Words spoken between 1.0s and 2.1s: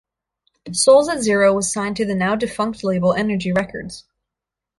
at Zero was signed to